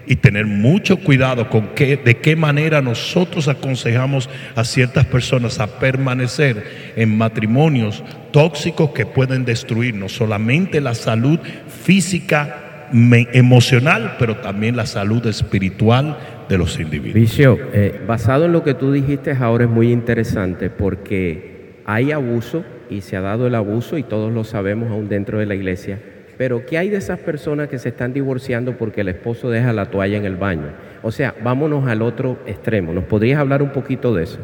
[0.09, 5.79] y tener mucho cuidado con qué, de qué manera nosotros aconsejamos a ciertas personas a
[5.79, 14.75] permanecer en matrimonios tóxicos que pueden destruir no solamente la salud física, emocional, pero también
[14.75, 16.17] la salud espiritual
[16.49, 17.13] de los individuos.
[17.13, 22.65] Vicio, eh, basado en lo que tú dijiste ahora es muy interesante porque hay abuso
[22.89, 26.01] y se ha dado el abuso y todos lo sabemos aún dentro de la iglesia
[26.39, 29.91] pero ¿qué hay de esas personas que se están divorciando porque el esposo deja la
[29.91, 30.69] toalla en el baño?
[31.03, 32.93] O sea, vámonos al otro extremo.
[32.93, 34.39] ¿Nos podrías hablar un poquito de eso?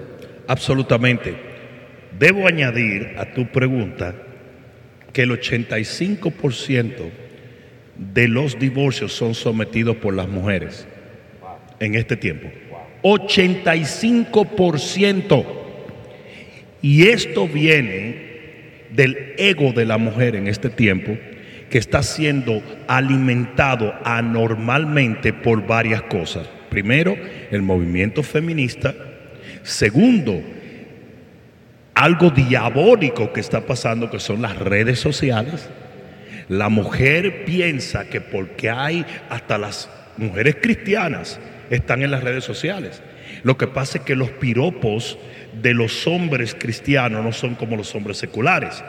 [0.49, 1.37] Absolutamente.
[2.19, 4.13] Debo añadir a tu pregunta
[5.13, 7.11] que el 85%
[7.97, 10.89] de los divorcios son sometidos por las mujeres
[11.79, 12.49] en este tiempo.
[13.03, 15.45] 85%.
[16.83, 18.35] Y esto viene
[18.91, 21.17] del ego de la mujer en este tiempo
[21.71, 26.49] que está siendo alimentado anormalmente por varias cosas.
[26.71, 27.17] Primero,
[27.51, 28.95] el movimiento feminista.
[29.63, 30.43] Segundo,
[31.95, 35.69] algo diabólico que está pasando, que son las redes sociales.
[36.49, 43.03] La mujer piensa que porque hay hasta las mujeres cristianas están en las redes sociales.
[43.45, 45.19] Lo que pasa es que los piropos
[45.61, 48.83] de los hombres cristianos no son como los hombres seculares.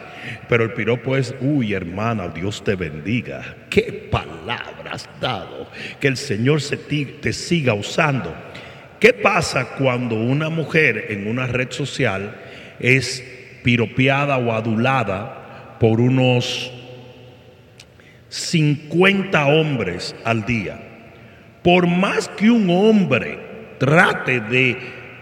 [0.48, 3.56] Pero el piropo es, uy hermana, Dios te bendiga.
[3.70, 5.70] ¿Qué palabras dado?
[6.00, 8.34] Que el Señor se te siga usando.
[9.02, 12.36] ¿Qué pasa cuando una mujer en una red social
[12.80, 13.24] es
[13.62, 16.72] piropeada o adulada por unos
[18.30, 20.80] 50 hombres al día?
[21.62, 23.45] Por más que un hombre
[23.86, 24.78] trate de,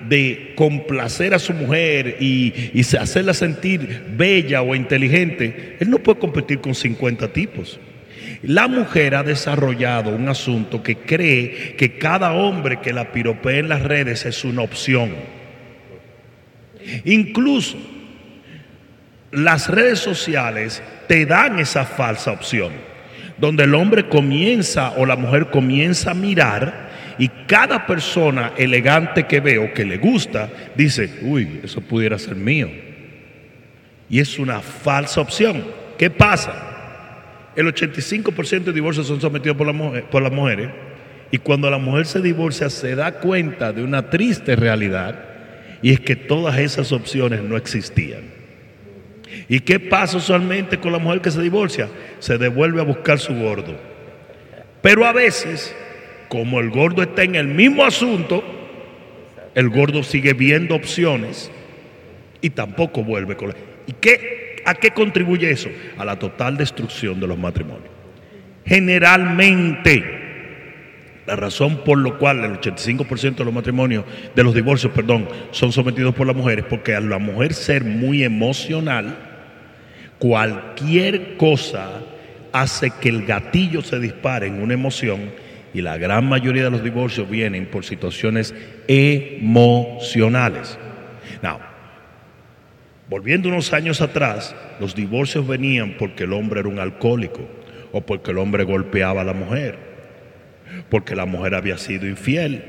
[0.07, 6.19] de complacer a su mujer y, y, hacerla sentir bella o inteligente, él no puede
[6.19, 7.79] competir con 50 tipos.
[8.41, 13.69] La mujer ha desarrollado un asunto que cree que cada hombre que la piropee en
[13.69, 15.11] las redes es una opción.
[17.05, 17.77] Incluso
[19.31, 22.73] las redes sociales te dan esa falsa opción,
[23.37, 29.39] donde el hombre comienza o la mujer comienza a mirar y cada persona elegante que
[29.39, 32.69] veo que le gusta, dice, uy, eso pudiera ser mío.
[34.09, 35.63] Y es una falsa opción.
[35.97, 37.51] ¿Qué pasa?
[37.55, 40.69] El 85% de divorcios son sometidos por, la por las mujeres.
[41.31, 45.19] Y cuando la mujer se divorcia se da cuenta de una triste realidad
[45.81, 48.21] y es que todas esas opciones no existían.
[49.49, 51.89] ¿Y qué pasa usualmente con la mujer que se divorcia?
[52.19, 53.75] Se devuelve a buscar su gordo.
[54.81, 55.75] Pero a veces
[56.33, 58.43] como el gordo está en el mismo asunto,
[59.53, 61.51] el gordo sigue viendo opciones
[62.41, 63.55] y tampoco vuelve con la...
[63.85, 65.69] ¿Y qué, a qué contribuye eso?
[65.95, 67.91] A la total destrucción de los matrimonios.
[68.65, 70.03] Generalmente,
[71.27, 74.03] la razón por la cual el 85% de los matrimonios,
[74.35, 78.23] de los divorcios, perdón, son sometidos por las mujeres, porque a la mujer ser muy
[78.23, 79.15] emocional,
[80.17, 82.01] cualquier cosa
[82.51, 85.42] hace que el gatillo se dispare en una emoción
[85.73, 88.53] y la gran mayoría de los divorcios vienen por situaciones
[88.87, 90.77] emocionales.
[91.41, 91.59] Now,
[93.09, 97.41] volviendo unos años atrás, los divorcios venían porque el hombre era un alcohólico
[97.91, 99.77] o porque el hombre golpeaba a la mujer,
[100.89, 102.63] porque la mujer había sido infiel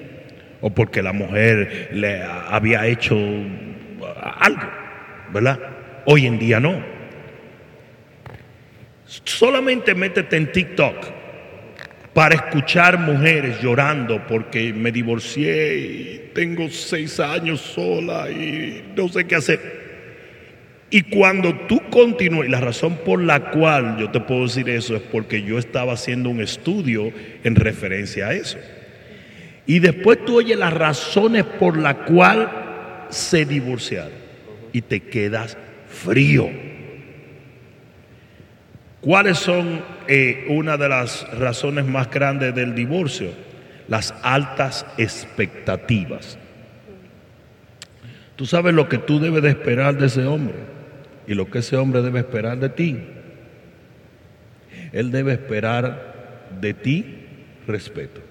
[0.60, 3.16] o porque la mujer le había hecho
[4.22, 4.70] algo,
[5.32, 5.60] ¿verdad?
[6.06, 6.82] Hoy en día no.
[9.04, 11.13] Solamente métete en TikTok
[12.14, 19.24] para escuchar mujeres llorando porque me divorcié y tengo seis años sola y no sé
[19.24, 19.84] qué hacer.
[20.90, 25.02] Y cuando tú continúas, la razón por la cual yo te puedo decir eso es
[25.02, 27.12] porque yo estaba haciendo un estudio
[27.42, 28.58] en referencia a eso.
[29.66, 32.48] Y después tú oyes las razones por las cuales
[33.08, 34.12] se divorciaron
[34.72, 35.58] y te quedas
[35.88, 36.48] frío.
[39.04, 43.32] ¿Cuáles son eh, una de las razones más grandes del divorcio?
[43.86, 46.38] Las altas expectativas.
[48.34, 50.54] Tú sabes lo que tú debes de esperar de ese hombre
[51.26, 52.98] y lo que ese hombre debe esperar de ti.
[54.90, 57.26] Él debe esperar de ti
[57.66, 58.22] respeto.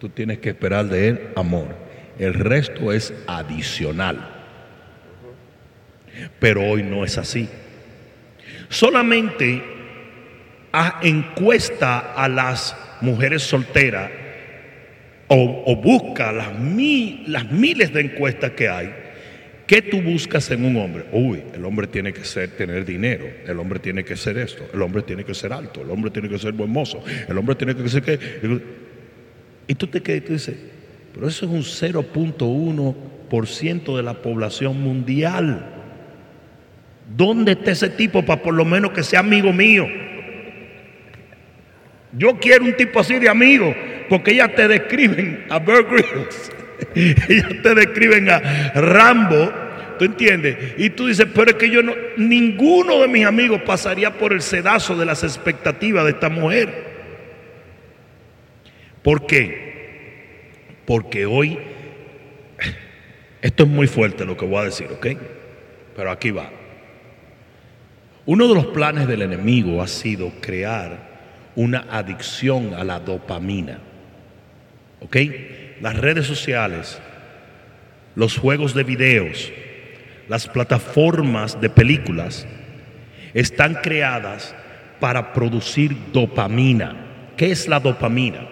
[0.00, 1.76] Tú tienes que esperar de él amor.
[2.18, 4.18] El resto es adicional.
[6.40, 7.48] Pero hoy no es así.
[8.68, 9.81] Solamente
[10.72, 14.10] a encuesta a las mujeres solteras
[15.34, 16.48] o, busca las,
[17.26, 18.94] las miles de encuestas que hay.
[19.66, 21.06] ¿Qué tú buscas en un hombre?
[21.12, 24.82] Uy, el hombre tiene que ser, tener dinero, el hombre tiene que ser esto, el
[24.82, 27.74] hombre tiene que ser alto, el hombre tiene que ser buen mozo, el hombre tiene
[27.74, 28.20] que ser que...
[29.66, 30.56] Y tú te quedas y tú dices,
[31.14, 35.64] pero eso es un 0.1% de la población mundial.
[37.16, 39.86] ¿Dónde está ese tipo para por lo menos que sea amigo mío?
[42.12, 43.74] Yo quiero un tipo así de amigo,
[44.08, 46.52] porque ellas te describen a Bear Grylls,
[47.28, 48.38] ellas te describen a
[48.74, 49.50] Rambo,
[49.98, 50.74] ¿tú entiendes?
[50.76, 54.42] Y tú dices, pero es que yo no, ninguno de mis amigos pasaría por el
[54.42, 56.92] sedazo de las expectativas de esta mujer.
[59.02, 59.72] ¿Por qué?
[60.84, 61.58] Porque hoy,
[63.40, 65.06] esto es muy fuerte lo que voy a decir, ¿ok?
[65.96, 66.50] Pero aquí va.
[68.26, 71.11] Uno de los planes del enemigo ha sido crear
[71.56, 73.78] una adicción a la dopamina.
[75.00, 75.16] ¿Ok?
[75.80, 77.00] Las redes sociales,
[78.14, 79.52] los juegos de videos,
[80.28, 82.46] las plataformas de películas
[83.34, 84.54] están creadas
[85.00, 86.94] para producir dopamina.
[87.36, 88.48] ¿Qué es la dopamina?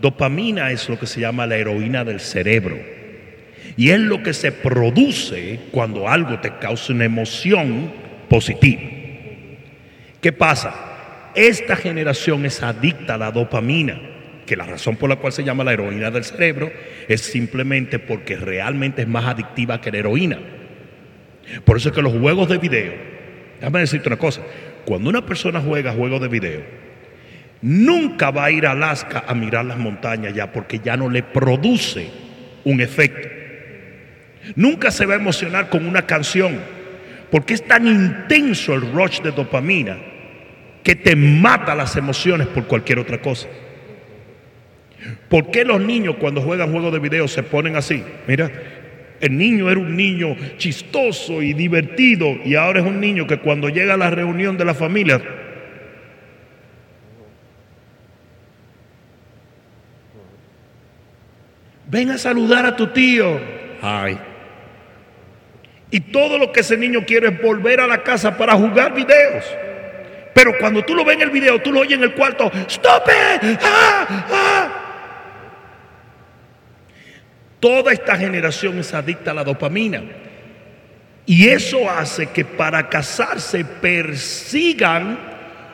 [0.00, 2.76] Dopamina es lo que se llama la heroína del cerebro.
[3.76, 7.92] Y es lo que se produce cuando algo te causa una emoción
[8.28, 8.82] positiva.
[10.20, 10.91] ¿Qué pasa?
[11.34, 13.98] Esta generación es adicta a la dopamina,
[14.44, 16.70] que la razón por la cual se llama la heroína del cerebro
[17.08, 20.38] es simplemente porque realmente es más adictiva que la heroína.
[21.64, 22.92] Por eso es que los juegos de video,
[23.60, 24.42] déjame decirte una cosa,
[24.84, 26.60] cuando una persona juega juegos de video,
[27.62, 31.22] nunca va a ir a Alaska a mirar las montañas ya porque ya no le
[31.22, 32.10] produce
[32.64, 33.28] un efecto.
[34.56, 36.60] Nunca se va a emocionar con una canción
[37.30, 39.96] porque es tan intenso el rush de dopamina
[40.82, 43.48] que te mata las emociones por cualquier otra cosa.
[45.28, 48.04] ¿Por qué los niños cuando juegan juegos de video se ponen así?
[48.26, 48.50] Mira,
[49.20, 53.68] el niño era un niño chistoso y divertido y ahora es un niño que cuando
[53.68, 55.22] llega a la reunión de la familia
[61.92, 63.38] ven a saludar a tu tío.
[63.82, 64.18] Ay.
[65.90, 69.44] Y todo lo que ese niño quiere es volver a la casa para jugar videos.
[70.34, 73.08] Pero cuando tú lo ves en el video, tú lo oyes en el cuarto, ¡Stop!
[73.62, 74.26] ¡Ah!
[74.30, 74.68] ¡Ah!
[77.60, 80.02] Toda esta generación es adicta a la dopamina.
[81.26, 85.16] Y eso hace que para casarse persigan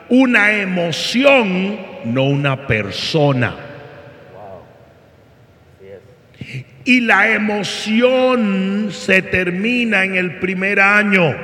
[0.09, 3.55] una emoción, no una persona.
[6.85, 11.35] Y la emoción se termina en el primer año.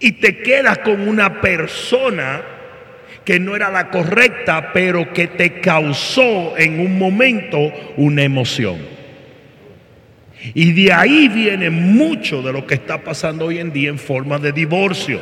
[0.00, 2.42] Y te quedas con una persona
[3.24, 8.78] que no era la correcta, pero que te causó en un momento una emoción.
[10.52, 14.38] Y de ahí viene mucho de lo que está pasando hoy en día en forma
[14.38, 15.20] de divorcio.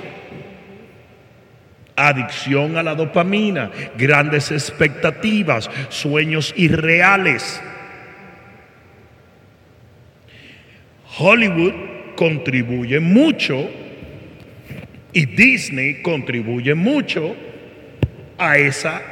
[1.95, 7.63] Adicción a la dopamina, grandes expectativas, sueños irreales.
[11.19, 11.75] Hollywood
[12.17, 13.71] contribuye mucho
[15.13, 17.37] y Disney contribuye mucho
[18.39, 19.03] a esa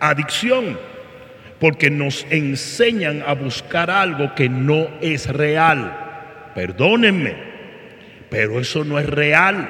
[0.00, 0.78] adicción,
[1.60, 6.50] porque nos enseñan a buscar algo que no es real.
[6.54, 7.34] Perdónenme,
[8.28, 9.68] pero eso no es real.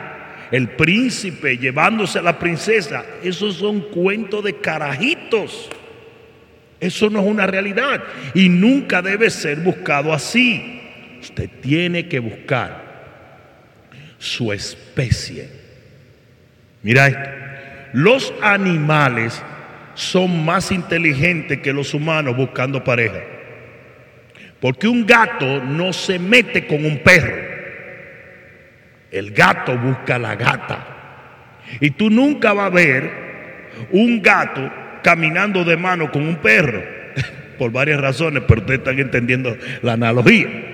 [0.50, 5.70] El príncipe llevándose a la princesa, esos son cuentos de carajitos.
[6.80, 8.02] Eso no es una realidad
[8.34, 10.80] y nunca debe ser buscado así.
[11.20, 12.91] Usted tiene que buscar
[14.22, 15.48] su especie.
[16.82, 17.30] Mira esto.
[17.92, 19.42] Los animales
[19.94, 23.20] son más inteligentes que los humanos buscando pareja.
[24.60, 27.34] Porque un gato no se mete con un perro.
[29.10, 30.86] El gato busca a la gata.
[31.80, 33.10] Y tú nunca vas a ver
[33.90, 34.70] un gato
[35.02, 36.80] caminando de mano con un perro.
[37.58, 40.71] Por varias razones, pero ustedes están entendiendo la analogía.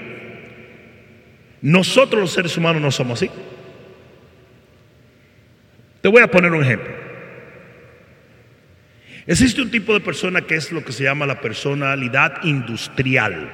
[1.61, 3.31] Nosotros los seres humanos no somos así.
[6.01, 6.93] Te voy a poner un ejemplo.
[9.27, 13.51] Existe un tipo de persona que es lo que se llama la personalidad industrial.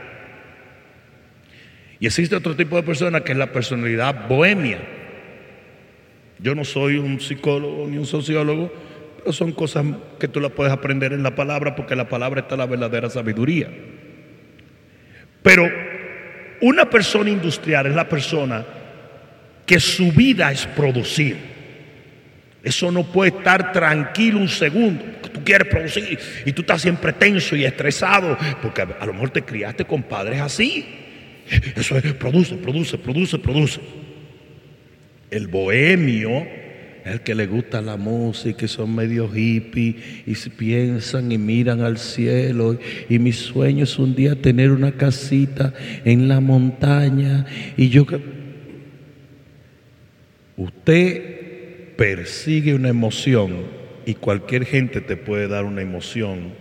[1.99, 4.79] Y existe otro tipo de persona que es la personalidad bohemia.
[6.39, 8.73] Yo no soy un psicólogo ni un sociólogo,
[9.19, 9.87] Pero son cosas
[10.21, 13.71] que tú las puedes aprender en la palabra porque la palabra está la verdadera sabiduría.
[15.43, 15.69] Pero
[16.65, 18.65] una persona industrial es la persona
[19.67, 21.37] que su vida es producir.
[22.63, 25.05] Eso no puede estar tranquilo un segundo.
[25.31, 29.43] Tú quieres producir y tú estás siempre tenso y estresado porque a, lo mejor te
[29.43, 30.87] criaste con padres así.
[31.77, 33.81] Eso es, produce, produce, produce, produce.
[35.31, 36.47] El bohemio
[37.05, 41.99] el que le gusta la música y son medio hippie y piensan y miran al
[41.99, 42.79] cielo.
[43.09, 45.75] Y mi sueño es un día tener una casita
[46.05, 47.47] en la montaña.
[47.77, 48.07] Y yo.
[50.57, 53.65] Usted persigue una emoción
[54.07, 56.55] y cualquier gente te puede dar una emoción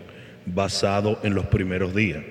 [0.46, 2.24] basado en los primeros días.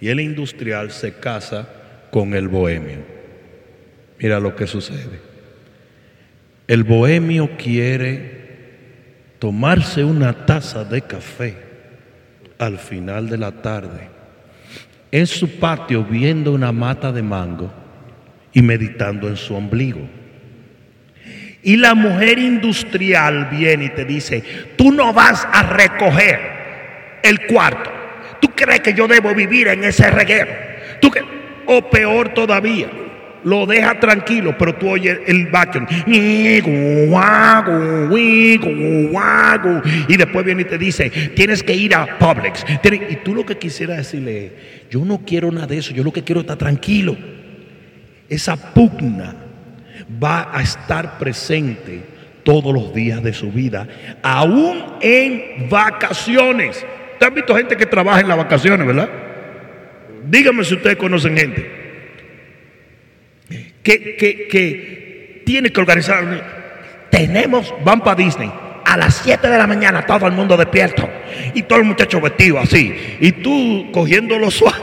[0.00, 1.68] Y el industrial se casa
[2.12, 2.98] con el bohemio.
[4.20, 5.27] Mira lo que sucede.
[6.68, 8.38] El bohemio quiere
[9.38, 11.56] tomarse una taza de café
[12.58, 14.08] al final de la tarde
[15.10, 17.72] en su patio viendo una mata de mango
[18.52, 20.06] y meditando en su ombligo.
[21.62, 24.44] Y la mujer industrial viene y te dice,
[24.76, 26.38] tú no vas a recoger
[27.22, 27.90] el cuarto.
[28.40, 30.52] ¿Tú crees que yo debo vivir en ese reguero?
[31.00, 31.10] ¿Tú
[31.66, 32.88] o peor todavía,
[33.44, 35.86] lo deja tranquilo, pero tú oyes el vacuum.
[40.08, 42.64] Y después viene y te dice, tienes que ir a Publix.
[43.10, 46.24] Y tú lo que quisieras decirle yo no quiero nada de eso, yo lo que
[46.24, 47.16] quiero es estar tranquilo.
[48.28, 49.34] Esa pugna
[50.22, 52.02] va a estar presente
[52.42, 53.86] todos los días de su vida,
[54.22, 56.84] aún en vacaciones.
[57.18, 59.10] ¿Te has visto gente que trabaja en las vacaciones, verdad?
[60.30, 61.87] Díganme si ustedes conocen gente
[63.82, 67.08] que, que, que tiene que organizar.
[67.10, 68.50] Tenemos, van para Disney.
[68.84, 71.08] A las 7 de la mañana todo el mundo despierto.
[71.54, 72.94] Y todo el muchacho vestido así.
[73.20, 74.78] Y tú cogiendo los suave.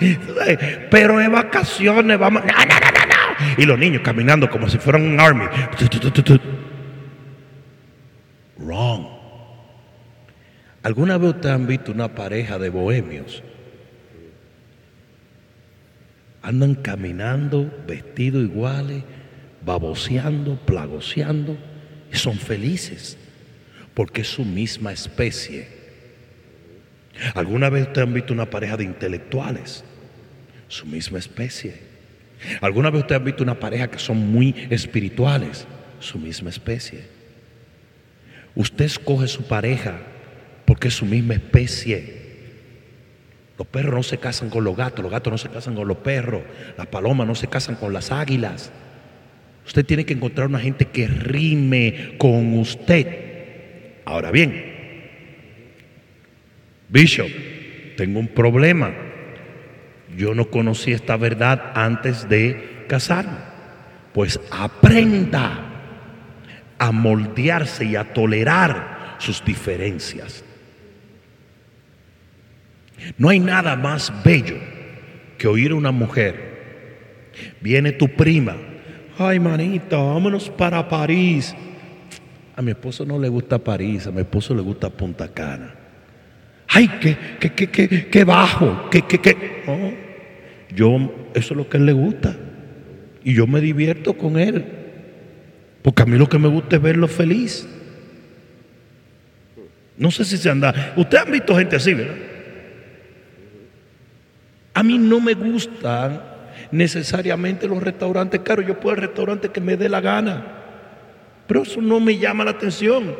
[0.90, 2.42] Pero en vacaciones vamos.
[2.44, 3.62] No, no, no, no.
[3.62, 5.46] Y los niños caminando como si fueran un army.
[8.58, 9.06] Wrong.
[10.82, 13.42] ¿Alguna vez ustedes han visto una pareja de bohemios?
[16.48, 19.04] Andan caminando, vestidos iguales,
[19.66, 21.58] baboseando, plagoseando,
[22.10, 23.18] y son felices,
[23.92, 25.68] porque es su misma especie.
[27.34, 29.84] ¿Alguna vez ustedes han visto una pareja de intelectuales?
[30.68, 31.82] Su misma especie.
[32.62, 35.66] ¿Alguna vez ustedes han visto una pareja que son muy espirituales?
[36.00, 37.02] Su misma especie.
[38.54, 39.98] Usted escoge su pareja
[40.64, 42.17] porque es su misma especie.
[43.58, 45.96] Los perros no se casan con los gatos, los gatos no se casan con los
[45.96, 46.42] perros,
[46.76, 48.70] las palomas no se casan con las águilas.
[49.66, 54.00] Usted tiene que encontrar una gente que rime con usted.
[54.04, 54.64] Ahora bien,
[56.88, 57.28] Bishop,
[57.96, 58.94] tengo un problema.
[60.16, 63.38] Yo no conocí esta verdad antes de casarme.
[64.14, 65.64] Pues aprenda
[66.78, 70.44] a moldearse y a tolerar sus diferencias.
[73.16, 74.56] No hay nada más bello
[75.36, 76.48] que oír a una mujer.
[77.60, 78.56] Viene tu prima.
[79.18, 81.54] Ay, manita, vámonos para París.
[82.54, 85.74] A mi esposo no le gusta París, a mi esposo le gusta Punta Cana.
[86.68, 89.36] Ay, qué, qué, qué, qué, bajo, qué, qué, qué.
[90.74, 92.36] Yo, eso es lo que a él le gusta.
[93.24, 94.64] Y yo me divierto con él.
[95.82, 97.66] Porque a mí lo que me gusta es verlo feliz.
[99.96, 100.92] No sé si se anda.
[100.96, 102.14] Ustedes han visto gente así, ¿verdad?
[104.78, 106.22] A mí no me gustan
[106.70, 108.64] necesariamente los restaurantes caros.
[108.64, 110.46] Yo puedo el restaurante que me dé la gana.
[111.48, 113.16] Pero eso no me llama la atención.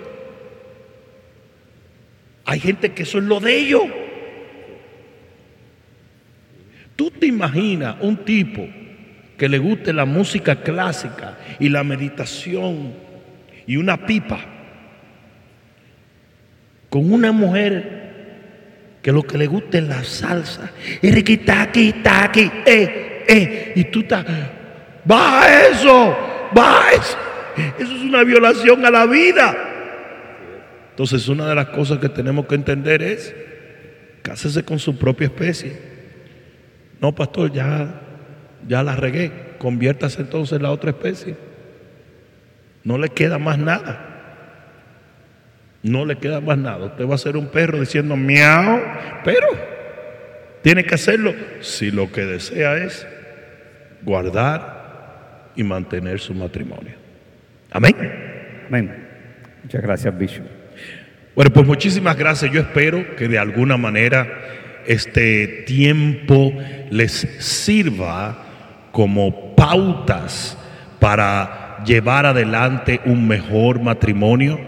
[2.44, 3.82] Hay gente que eso es lo de ellos.
[6.94, 8.64] Tú te imaginas un tipo
[9.36, 12.92] que le guste la música clásica y la meditación
[13.66, 14.38] y una pipa
[16.88, 17.97] con una mujer
[19.02, 20.70] que lo que le guste es la salsa.
[21.02, 23.72] Y riquitaki, taqui, eh, eh.
[23.76, 24.24] Y tú estás,
[25.04, 26.16] baja eso,
[26.52, 27.18] baja eso.
[27.78, 29.56] Eso es una violación a la vida.
[30.90, 33.34] Entonces, una de las cosas que tenemos que entender es,
[34.22, 35.78] cásese con su propia especie.
[37.00, 38.00] No, pastor, ya,
[38.66, 39.54] ya la regué.
[39.58, 41.36] Conviértase entonces en la otra especie.
[42.84, 44.17] No le queda más nada.
[45.82, 46.86] No le queda más nada.
[46.86, 48.80] Usted va a ser un perro diciendo miau,
[49.24, 49.46] pero
[50.62, 53.06] tiene que hacerlo si lo que desea es
[54.02, 56.94] guardar y mantener su matrimonio.
[57.70, 57.94] Amén.
[58.68, 59.08] Amén.
[59.62, 60.46] Muchas gracias, Bishop.
[61.34, 62.50] Bueno, pues muchísimas gracias.
[62.50, 64.26] Yo espero que de alguna manera
[64.86, 66.52] este tiempo
[66.90, 68.44] les sirva
[68.90, 70.58] como pautas
[70.98, 74.58] para llevar adelante un mejor matrimonio.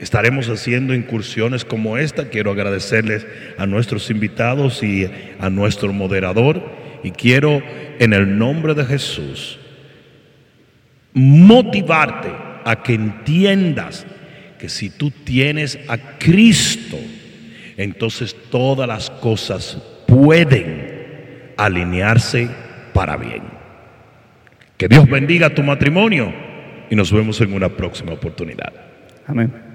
[0.00, 2.28] Estaremos haciendo incursiones como esta.
[2.28, 3.26] Quiero agradecerles
[3.56, 6.62] a nuestros invitados y a nuestro moderador.
[7.02, 7.62] Y quiero,
[7.98, 9.58] en el nombre de Jesús,
[11.12, 12.32] motivarte
[12.64, 14.06] a que entiendas
[14.58, 16.98] que si tú tienes a Cristo,
[17.76, 22.48] entonces todas las cosas pueden alinearse
[22.92, 23.42] para bien.
[24.76, 26.32] Que Dios bendiga tu matrimonio
[26.90, 28.72] y nos vemos en una próxima oportunidad.
[29.26, 29.67] Amén.